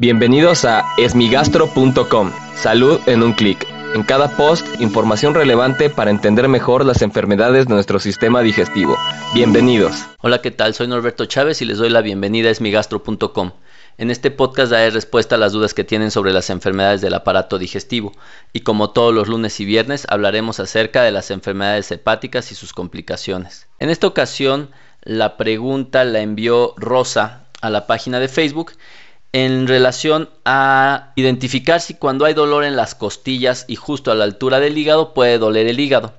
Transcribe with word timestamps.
Bienvenidos 0.00 0.64
a 0.64 0.86
esmigastro.com. 0.96 2.32
Salud 2.54 2.98
en 3.04 3.22
un 3.22 3.34
clic. 3.34 3.66
En 3.94 4.02
cada 4.02 4.34
post, 4.34 4.66
información 4.80 5.34
relevante 5.34 5.90
para 5.90 6.10
entender 6.10 6.48
mejor 6.48 6.86
las 6.86 7.02
enfermedades 7.02 7.66
de 7.66 7.74
nuestro 7.74 8.00
sistema 8.00 8.40
digestivo. 8.40 8.96
Bienvenidos. 9.34 10.06
Hola, 10.22 10.40
¿qué 10.40 10.50
tal? 10.50 10.72
Soy 10.72 10.88
Norberto 10.88 11.26
Chávez 11.26 11.60
y 11.60 11.66
les 11.66 11.76
doy 11.76 11.90
la 11.90 12.00
bienvenida 12.00 12.48
a 12.48 12.52
esmigastro.com. 12.52 13.52
En 13.98 14.10
este 14.10 14.30
podcast 14.30 14.72
daré 14.72 14.88
respuesta 14.88 15.34
a 15.34 15.38
las 15.38 15.52
dudas 15.52 15.74
que 15.74 15.84
tienen 15.84 16.10
sobre 16.10 16.32
las 16.32 16.48
enfermedades 16.48 17.02
del 17.02 17.12
aparato 17.12 17.58
digestivo 17.58 18.12
y 18.54 18.60
como 18.60 18.92
todos 18.92 19.12
los 19.12 19.28
lunes 19.28 19.60
y 19.60 19.66
viernes 19.66 20.06
hablaremos 20.08 20.60
acerca 20.60 21.02
de 21.02 21.10
las 21.10 21.30
enfermedades 21.30 21.92
hepáticas 21.92 22.52
y 22.52 22.54
sus 22.54 22.72
complicaciones. 22.72 23.66
En 23.78 23.90
esta 23.90 24.06
ocasión 24.06 24.70
la 25.02 25.36
pregunta 25.36 26.06
la 26.06 26.20
envió 26.20 26.72
Rosa 26.78 27.44
a 27.60 27.68
la 27.68 27.86
página 27.86 28.18
de 28.18 28.28
Facebook 28.28 28.72
en 29.32 29.66
relación 29.66 30.28
a 30.44 31.12
identificar 31.16 31.80
si 31.80 31.94
cuando 31.94 32.24
hay 32.24 32.34
dolor 32.34 32.64
en 32.64 32.76
las 32.76 32.94
costillas 32.94 33.64
y 33.68 33.76
justo 33.76 34.10
a 34.10 34.14
la 34.14 34.24
altura 34.24 34.60
del 34.60 34.76
hígado 34.76 35.14
puede 35.14 35.38
doler 35.38 35.66
el 35.66 35.78
hígado. 35.78 36.14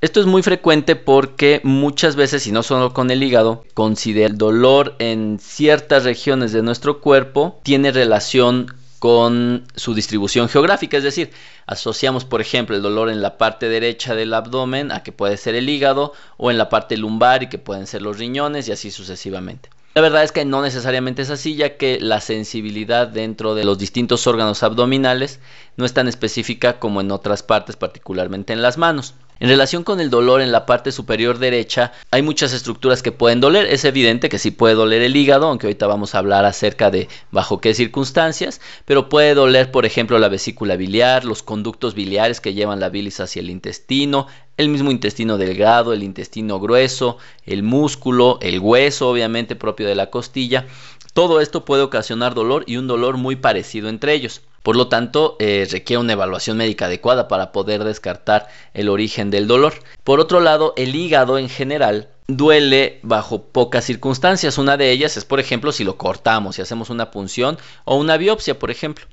Esto 0.00 0.20
es 0.20 0.26
muy 0.26 0.42
frecuente 0.42 0.94
porque 0.94 1.60
muchas 1.64 2.16
veces, 2.16 2.46
y 2.46 2.52
no 2.52 2.62
solo 2.62 2.92
con 2.92 3.10
el 3.10 3.22
hígado, 3.22 3.64
considera 3.72 4.26
el 4.26 4.36
dolor 4.36 4.94
en 4.98 5.38
ciertas 5.40 6.04
regiones 6.04 6.52
de 6.52 6.62
nuestro 6.62 7.00
cuerpo 7.00 7.60
tiene 7.62 7.92
relación 7.92 8.74
con 8.98 9.64
su 9.74 9.94
distribución 9.94 10.48
geográfica, 10.48 10.96
es 10.96 11.02
decir, 11.02 11.30
asociamos 11.66 12.24
por 12.24 12.40
ejemplo 12.40 12.76
el 12.76 12.82
dolor 12.82 13.08
en 13.08 13.22
la 13.22 13.38
parte 13.38 13.68
derecha 13.68 14.14
del 14.14 14.34
abdomen 14.34 14.90
a 14.90 15.02
que 15.02 15.12
puede 15.12 15.36
ser 15.36 15.54
el 15.54 15.68
hígado 15.68 16.12
o 16.36 16.50
en 16.50 16.58
la 16.58 16.68
parte 16.68 16.96
lumbar 16.96 17.42
y 17.42 17.48
que 17.48 17.58
pueden 17.58 17.86
ser 17.86 18.02
los 18.02 18.18
riñones 18.18 18.68
y 18.68 18.72
así 18.72 18.90
sucesivamente. 18.90 19.70
La 19.96 20.02
verdad 20.02 20.24
es 20.24 20.30
que 20.30 20.44
no 20.44 20.60
necesariamente 20.60 21.22
es 21.22 21.30
así, 21.30 21.56
ya 21.56 21.78
que 21.78 21.98
la 21.98 22.20
sensibilidad 22.20 23.08
dentro 23.08 23.54
de 23.54 23.64
los 23.64 23.78
distintos 23.78 24.26
órganos 24.26 24.62
abdominales 24.62 25.40
no 25.78 25.86
es 25.86 25.94
tan 25.94 26.06
específica 26.06 26.78
como 26.78 27.00
en 27.00 27.10
otras 27.10 27.42
partes, 27.42 27.76
particularmente 27.76 28.52
en 28.52 28.60
las 28.60 28.76
manos. 28.76 29.14
En 29.40 29.48
relación 29.48 29.84
con 29.84 30.00
el 30.00 30.10
dolor 30.10 30.42
en 30.42 30.52
la 30.52 30.66
parte 30.66 30.92
superior 30.92 31.38
derecha, 31.38 31.92
hay 32.10 32.20
muchas 32.20 32.52
estructuras 32.52 33.02
que 33.02 33.10
pueden 33.10 33.40
doler. 33.40 33.66
Es 33.66 33.86
evidente 33.86 34.28
que 34.28 34.38
sí 34.38 34.50
puede 34.50 34.74
doler 34.74 35.00
el 35.00 35.16
hígado, 35.16 35.46
aunque 35.46 35.66
ahorita 35.66 35.86
vamos 35.86 36.14
a 36.14 36.18
hablar 36.18 36.44
acerca 36.44 36.90
de 36.90 37.08
bajo 37.30 37.62
qué 37.62 37.72
circunstancias, 37.72 38.60
pero 38.84 39.08
puede 39.08 39.32
doler, 39.32 39.70
por 39.70 39.86
ejemplo, 39.86 40.18
la 40.18 40.28
vesícula 40.28 40.76
biliar, 40.76 41.24
los 41.24 41.42
conductos 41.42 41.94
biliares 41.94 42.42
que 42.42 42.52
llevan 42.52 42.80
la 42.80 42.90
bilis 42.90 43.20
hacia 43.20 43.40
el 43.40 43.48
intestino, 43.48 44.26
el 44.56 44.68
mismo 44.68 44.90
intestino 44.90 45.38
delgado, 45.38 45.92
el 45.92 46.02
intestino 46.02 46.58
grueso, 46.58 47.18
el 47.44 47.62
músculo, 47.62 48.38
el 48.40 48.58
hueso, 48.60 49.08
obviamente 49.08 49.56
propio 49.56 49.86
de 49.86 49.94
la 49.94 50.10
costilla. 50.10 50.66
Todo 51.12 51.40
esto 51.40 51.64
puede 51.64 51.82
ocasionar 51.82 52.34
dolor 52.34 52.64
y 52.66 52.76
un 52.76 52.86
dolor 52.86 53.16
muy 53.16 53.36
parecido 53.36 53.88
entre 53.88 54.14
ellos. 54.14 54.42
Por 54.62 54.76
lo 54.76 54.88
tanto, 54.88 55.36
eh, 55.38 55.66
requiere 55.70 56.00
una 56.00 56.14
evaluación 56.14 56.56
médica 56.56 56.86
adecuada 56.86 57.28
para 57.28 57.52
poder 57.52 57.84
descartar 57.84 58.48
el 58.74 58.88
origen 58.88 59.30
del 59.30 59.46
dolor. 59.46 59.74
Por 60.02 60.18
otro 60.18 60.40
lado, 60.40 60.74
el 60.76 60.94
hígado 60.96 61.38
en 61.38 61.48
general 61.48 62.08
duele 62.26 62.98
bajo 63.02 63.44
pocas 63.44 63.84
circunstancias. 63.84 64.58
Una 64.58 64.76
de 64.76 64.90
ellas 64.90 65.16
es, 65.16 65.24
por 65.24 65.38
ejemplo, 65.38 65.70
si 65.70 65.84
lo 65.84 65.96
cortamos, 65.96 66.56
si 66.56 66.62
hacemos 66.62 66.90
una 66.90 67.12
punción 67.12 67.58
o 67.84 67.96
una 67.96 68.16
biopsia, 68.16 68.58
por 68.58 68.72
ejemplo. 68.72 69.06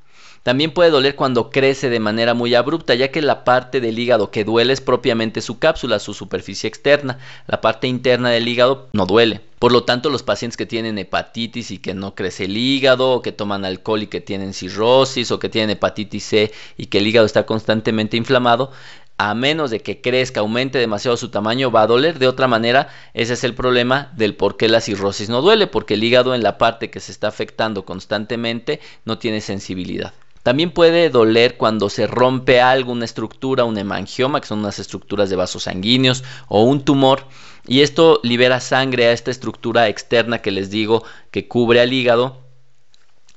También 0.44 0.72
puede 0.72 0.90
doler 0.92 1.16
cuando 1.16 1.50
crece 1.50 1.90
de 1.90 2.02
manera 2.02 2.34
muy 2.34 2.54
abrupta, 2.54 2.96
ya 2.96 3.12
que 3.12 3.22
la 3.22 3.46
parte 3.46 3.80
del 3.80 3.98
hígado 3.98 4.30
que 4.30 4.44
duele 4.44 4.74
es 4.74 4.82
propiamente 4.82 5.40
su 5.40 5.58
cápsula, 5.58 6.00
su 6.00 6.14
superficie 6.14 6.68
externa. 6.68 7.18
La 7.48 7.62
parte 7.62 7.88
interna 7.88 8.30
del 8.30 8.50
hígado 8.50 8.90
no 8.92 9.06
duele. 9.06 9.40
Por 9.58 9.72
lo 9.72 9.86
tanto, 9.86 10.10
los 10.10 10.22
pacientes 10.22 10.58
que 10.58 10.66
tienen 10.66 10.98
hepatitis 10.98 11.72
y 11.72 11.78
que 11.78 11.94
no 11.94 12.14
crece 12.14 12.44
el 12.44 12.58
hígado, 12.58 13.12
o 13.12 13.22
que 13.22 13.32
toman 13.32 13.64
alcohol 13.64 14.04
y 14.04 14.08
que 14.08 14.20
tienen 14.20 14.54
cirrosis, 14.54 15.32
o 15.32 15.40
que 15.40 15.48
tienen 15.48 15.70
hepatitis 15.70 16.26
C 16.26 16.52
y 16.76 16.88
que 16.88 16.98
el 16.98 17.08
hígado 17.08 17.26
está 17.26 17.46
constantemente 17.46 18.18
inflamado, 18.18 18.72
a 19.18 19.34
menos 19.36 19.72
de 19.72 19.80
que 19.80 20.02
crezca, 20.02 20.42
aumente 20.42 20.78
demasiado 20.78 21.16
su 21.16 21.30
tamaño, 21.30 21.72
va 21.72 21.84
a 21.84 21.88
doler. 21.88 22.20
De 22.20 22.28
otra 22.28 22.50
manera, 22.50 22.90
ese 23.14 23.34
es 23.34 23.46
el 23.46 23.56
problema 23.56 24.12
del 24.18 24.36
por 24.36 24.58
qué 24.58 24.68
la 24.68 24.82
cirrosis 24.82 25.30
no 25.30 25.42
duele, 25.42 25.68
porque 25.68 25.94
el 25.94 26.04
hígado 26.04 26.36
en 26.36 26.44
la 26.44 26.58
parte 26.58 26.90
que 26.90 27.00
se 27.00 27.14
está 27.14 27.30
afectando 27.30 27.86
constantemente 27.86 28.82
no 29.06 29.18
tiene 29.20 29.40
sensibilidad. 29.40 30.14
También 30.44 30.72
puede 30.72 31.10
doler 31.10 31.56
cuando 31.58 31.90
se 31.90 32.06
rompe 32.06 32.62
alguna 32.62 33.06
estructura, 33.06 33.64
un 33.64 33.78
hemangioma, 33.78 34.42
que 34.42 34.48
son 34.48 34.60
unas 34.60 34.78
estructuras 34.78 35.30
de 35.30 35.38
vasos 35.38 35.64
sanguíneos, 35.64 36.24
o 36.50 36.64
un 36.64 36.84
tumor, 36.84 37.26
y 37.66 37.82
esto 37.82 38.20
libera 38.24 38.60
sangre 38.60 39.08
a 39.08 39.14
esta 39.14 39.32
estructura 39.32 39.88
externa 39.88 40.42
que 40.42 40.52
les 40.52 40.70
digo 40.70 41.04
que 41.32 41.48
cubre 41.48 41.80
al 41.80 41.94
hígado 41.94 42.43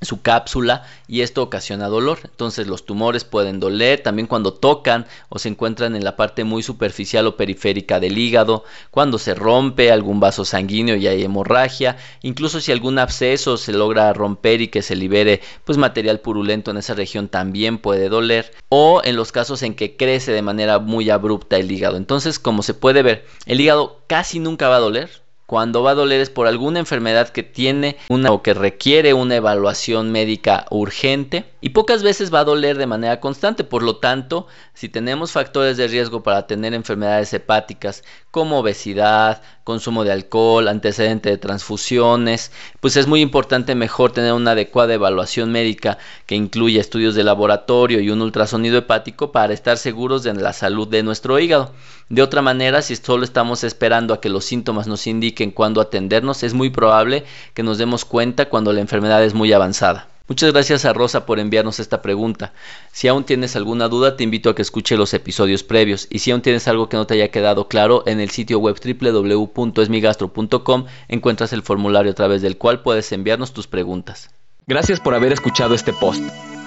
su 0.01 0.21
cápsula 0.21 0.85
y 1.07 1.21
esto 1.21 1.41
ocasiona 1.41 1.87
dolor. 1.87 2.19
Entonces 2.23 2.67
los 2.67 2.85
tumores 2.85 3.23
pueden 3.23 3.59
doler 3.59 4.01
también 4.01 4.27
cuando 4.27 4.53
tocan 4.53 5.05
o 5.29 5.39
se 5.39 5.49
encuentran 5.49 5.95
en 5.95 6.03
la 6.03 6.15
parte 6.15 6.43
muy 6.43 6.63
superficial 6.63 7.27
o 7.27 7.37
periférica 7.37 7.99
del 7.99 8.17
hígado, 8.17 8.63
cuando 8.91 9.17
se 9.17 9.33
rompe 9.33 9.91
algún 9.91 10.19
vaso 10.19 10.45
sanguíneo 10.45 10.95
y 10.95 11.07
hay 11.07 11.23
hemorragia, 11.23 11.97
incluso 12.21 12.61
si 12.61 12.71
algún 12.71 12.99
absceso 12.99 13.57
se 13.57 13.73
logra 13.73 14.13
romper 14.13 14.61
y 14.61 14.67
que 14.67 14.81
se 14.81 14.95
libere 14.95 15.41
pues 15.63 15.77
material 15.77 16.19
purulento 16.19 16.71
en 16.71 16.77
esa 16.77 16.93
región 16.93 17.27
también 17.27 17.77
puede 17.77 18.09
doler 18.09 18.53
o 18.69 19.01
en 19.03 19.15
los 19.15 19.31
casos 19.31 19.63
en 19.63 19.75
que 19.75 19.95
crece 19.95 20.31
de 20.31 20.41
manera 20.41 20.79
muy 20.79 21.09
abrupta 21.09 21.57
el 21.57 21.71
hígado. 21.71 21.97
Entonces, 21.97 22.39
como 22.39 22.63
se 22.63 22.73
puede 22.73 23.01
ver, 23.01 23.25
el 23.45 23.61
hígado 23.61 24.01
casi 24.07 24.39
nunca 24.39 24.69
va 24.69 24.77
a 24.77 24.81
doler, 24.81 25.09
cuando 25.47 25.81
va 25.81 25.91
a 25.91 25.95
doler 25.95 26.19
es 26.19 26.29
por 26.29 26.45
alguna 26.45 26.79
enfermedad 26.79 27.29
que 27.29 27.41
tiene 27.41 27.95
una 28.09 28.31
o 28.33 28.43
que 28.43 28.53
requiere 28.53 29.13
una 29.13 29.37
evaluación 29.37 30.11
médica 30.11 30.65
urgente 30.69 31.45
y 31.61 31.69
pocas 31.69 32.03
veces 32.03 32.33
va 32.33 32.41
a 32.41 32.43
doler 32.43 32.77
de 32.77 32.85
manera 32.85 33.21
constante. 33.21 33.63
Por 33.63 33.81
lo 33.81 33.95
tanto, 33.95 34.47
si 34.73 34.89
tenemos 34.89 35.31
factores 35.31 35.77
de 35.77 35.87
riesgo 35.87 36.21
para 36.21 36.47
tener 36.47 36.73
enfermedades 36.73 37.33
hepáticas 37.33 38.03
como 38.29 38.59
obesidad, 38.59 39.41
consumo 39.63 40.03
de 40.03 40.11
alcohol, 40.11 40.67
antecedente 40.67 41.29
de 41.29 41.37
transfusiones, 41.37 42.51
pues 42.81 42.97
es 42.97 43.07
muy 43.07 43.21
importante 43.21 43.73
mejor 43.73 44.11
tener 44.11 44.33
una 44.33 44.51
adecuada 44.51 44.93
evaluación 44.93 45.51
médica 45.51 45.97
que 46.25 46.35
incluya 46.35 46.81
estudios 46.81 47.15
de 47.15 47.23
laboratorio 47.23 48.01
y 48.01 48.09
un 48.09 48.21
ultrasonido 48.21 48.77
hepático 48.77 49.31
para 49.31 49.53
estar 49.53 49.77
seguros 49.77 50.23
de 50.23 50.33
la 50.33 50.51
salud 50.51 50.89
de 50.89 51.03
nuestro 51.03 51.39
hígado. 51.39 51.73
De 52.09 52.21
otra 52.21 52.41
manera, 52.41 52.81
si 52.81 52.95
solo 52.95 53.25
estamos 53.25 53.65
esperando 53.65 54.13
a 54.13 54.21
que 54.21 54.29
los 54.29 54.45
síntomas 54.45 54.87
nos 54.87 55.07
indiquen 55.07 55.36
cuándo 55.51 55.81
atendernos, 55.81 56.43
es 56.43 56.53
muy 56.53 56.69
probable 56.69 57.23
que 57.53 57.63
nos 57.63 57.77
demos 57.77 58.05
cuenta 58.05 58.49
cuando 58.49 58.73
la 58.73 58.81
enfermedad 58.81 59.23
es 59.23 59.33
muy 59.33 59.53
avanzada. 59.53 60.07
Muchas 60.27 60.51
gracias 60.51 60.83
a 60.83 60.91
Rosa 60.91 61.25
por 61.25 61.39
enviarnos 61.39 61.79
esta 61.79 62.01
pregunta. 62.01 62.51
Si 62.91 63.07
aún 63.07 63.23
tienes 63.23 63.55
alguna 63.55 63.87
duda, 63.87 64.17
te 64.17 64.25
invito 64.25 64.49
a 64.49 64.55
que 64.55 64.61
escuche 64.61 64.97
los 64.97 65.13
episodios 65.13 65.63
previos. 65.63 66.07
Y 66.09 66.19
si 66.19 66.31
aún 66.31 66.41
tienes 66.41 66.67
algo 66.67 66.89
que 66.89 66.97
no 66.97 67.07
te 67.07 67.13
haya 67.13 67.29
quedado 67.29 67.69
claro, 67.69 68.03
en 68.05 68.19
el 68.19 68.29
sitio 68.29 68.59
web 68.59 68.75
www.esmigastro.com 68.77 70.85
encuentras 71.07 71.53
el 71.53 71.61
formulario 71.61 72.11
a 72.11 72.15
través 72.15 72.41
del 72.41 72.57
cual 72.57 72.81
puedes 72.81 73.09
enviarnos 73.13 73.53
tus 73.53 73.67
preguntas. 73.67 74.29
Gracias 74.65 74.99
por 74.99 75.15
haber 75.15 75.31
escuchado 75.31 75.73
este 75.73 75.93
post. 75.93 76.21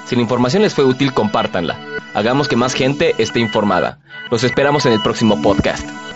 Si 0.07 0.17
la 0.17 0.23
información 0.23 0.63
les 0.63 0.73
fue 0.73 0.87
útil, 0.87 1.13
compártanla. 1.13 1.79
Hagamos 2.15 2.49
que 2.49 2.57
más 2.57 2.73
gente 2.73 3.15
esté 3.19 3.41
informada. 3.41 4.01
Los 4.31 4.43
esperamos 4.43 4.87
en 4.87 4.95
el 4.95 5.03
próximo 5.03 5.43
podcast. 5.43 6.10